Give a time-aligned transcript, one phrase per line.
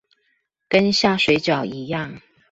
[0.67, 2.21] 跟下水餃一樣